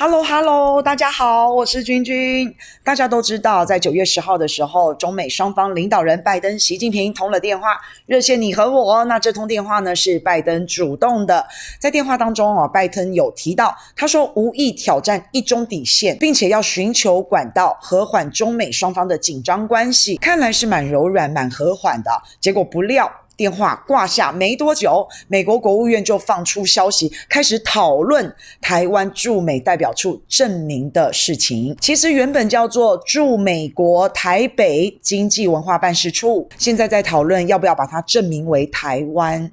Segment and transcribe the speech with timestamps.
[0.00, 2.54] Hello Hello，大家好，我是君君。
[2.84, 7.76] 大家都知道，在九月十号的时候，中美双方领导人拜登、习近平通了电话，
[8.06, 9.04] 热线你和我。
[9.06, 11.44] 那这通电话呢，是拜登主动的。
[11.80, 20.16] 在电话当中啊，拜登有提到，他说无意挑战一中底线，并且要寻求管道和缓中美双方的紧张关系。
[20.18, 22.22] 看来是蛮柔软、蛮和缓的。
[22.40, 23.10] 结果不料。
[23.38, 31.76] 电话挂下没多久，美国国务院就放出消息，开始讨论台湾驻美代表处证明的事情。
[31.80, 39.48] 其实原本叫做驻美国台北经济文化办事处，现在在讨论要不要把它证明为台湾。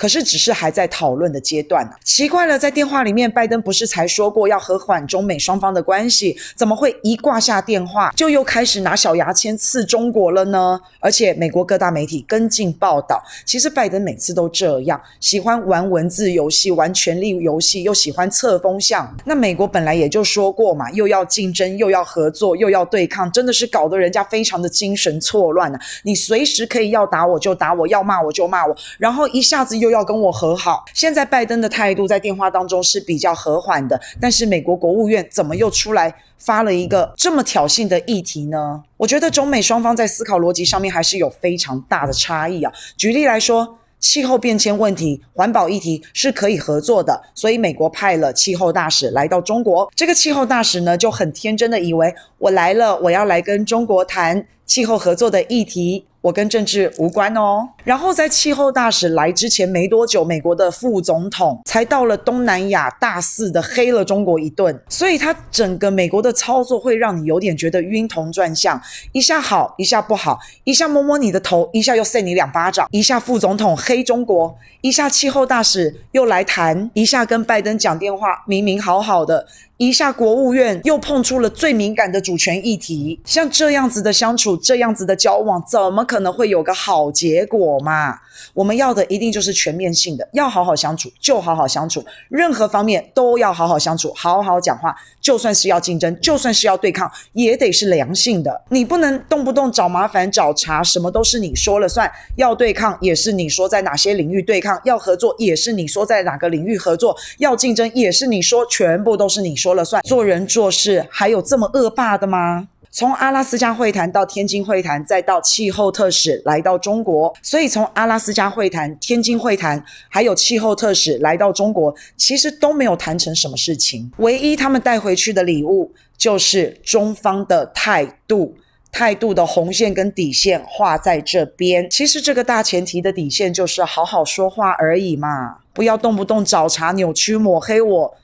[0.00, 2.00] 可是只是还在讨论的阶段呢、啊。
[2.02, 10.80] 奇怪了，在电话里面，拜登不是才说过要和缓中美双方的关系，怎么会一挂下电话就又开始拿小牙签刺中国了呢？
[11.00, 19.14] 而且美国各大媒体跟进报道，其实拜登每次都这样，喜欢玩文字游戏，玩权力游戏，又喜欢测风向。
[19.26, 25.78] 那美国本来也就说过嘛，又要竞争，又要合作，又要对抗，真的是搞得人家非常的精神错乱啊！
[26.04, 29.89] 你随时可以要打我就打我，要骂我就骂我，然后一下子又。
[29.90, 30.84] 要跟我和好。
[30.94, 38.82] 现在拜登的态度在电话当中是比较和缓的，但是美国国务院怎么又出来发了一个这么挑衅的议题呢？
[38.96, 42.72] 我觉得中美双方在思考逻辑上面还是有非常大的差异啊。
[42.96, 49.90] 举例来说，气候变迁问题、环保议题是可以合作的，所以美国派了气候大使来到中国。
[49.94, 56.06] 这个气候大使呢，就很天真的以为我来了，我要来跟中国谈气候合作的议题。
[56.20, 57.68] 我跟政治无关哦。
[57.84, 64.78] 然后在气候大使来之前没多久，美国的副总统才到了东南亚，大肆的黑了中国一顿。
[64.88, 68.80] 所以他整个美国的操作会让你有点觉得晕头转向，
[69.12, 79.46] 一下好，一下不好，一下摸摸你的头，一下又扇你两巴掌，一下副总统黑中国，一下气候大使又来谈，一下跟拜登讲电话，明明好好的。
[79.80, 88.18] 一下，国务院又碰出了最敏感的主权议题，像这样子的相处，这样子的交往，怎么可能会有个好结果嘛？
[88.52, 94.94] 我们要的一定就是全面性的，要好好相处就好好相处，任何方面都要好好相处，好好讲话。
[95.22, 98.62] 就算是要竞争，就算是要对抗，也得是良性的。
[98.68, 102.10] 你不能动不动找麻烦找茬，什么都是你说了算。
[102.36, 109.69] 要对抗也是你说在哪些领域对抗，要合作也是你说在哪个领域合作，要竞争也是你说，全部都是你说。
[109.70, 112.66] 说了算，做人做事还有这么恶霸的吗？
[112.90, 124.10] 从阿拉斯加会谈到天津会谈，再到气候特使来到中国，所以从阿拉斯加会谈、天津会谈，还有气候特使来到中国，其实都没有谈成什么事情。
[124.16, 128.56] 唯一他们带回去的礼物，就是中方的态度，
[128.90, 131.88] 态度的红线跟底线画在这边。
[131.88, 138.16] 其实这个大前提的底线就是好好说话而已嘛，不要动不动找茬、扭曲、抹黑我。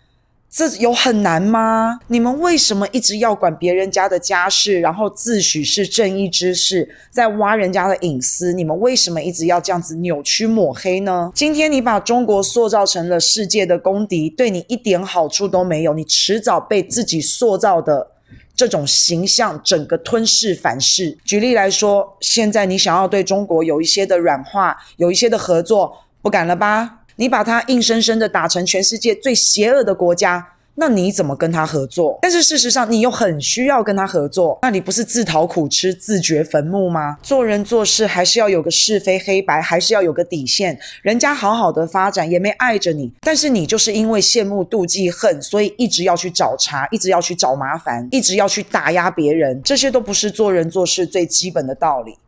[0.48, 1.98] 这有很难吗？
[2.06, 8.52] 你们为什么一直要管别人家的家事，然后自诩是正义之士，在挖人家的隐私？
[8.54, 11.30] 你们为什么一直要这样子扭曲抹黑呢？
[11.34, 18.12] 今天你把中国塑造成了世界的公敌，对你一点好处都没有，你迟早被自己塑造的
[18.54, 21.18] 这种形象整个吞噬反噬。
[21.24, 27.00] 举例来说，现在你想要对中国有一些的软化，有一些的合作，不敢了吧？
[27.18, 32.18] 你把它硬生生的打成全世界最邪恶的国家，那你怎么跟他合作？
[32.20, 37.16] 但是事实上，你又很需要跟他合作，那你不是自讨苦吃、自掘坟墓吗？
[37.22, 40.78] 做人做事还是要有个是非黑白，还是要有个底线。
[41.00, 52.18] 人家好好的发展，也没碍着你，但是你就是因为羡慕、妒忌、恨，所以一直要去找茬，一直要去找麻烦，一直要去打压别人，这些都不是做人做事最基本的道理。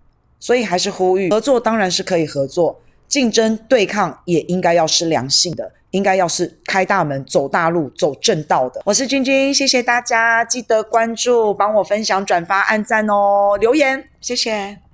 [0.41, 2.81] 所以还是呼吁，合作当然是可以合作。
[3.09, 8.83] 竞争对抗也应该要是良性的，应该要是开大门、走大路、走正道的。
[8.85, 14.88] 我是君君，谢谢大家，记得关注、帮我分享、转发、按赞哦，留言，谢谢。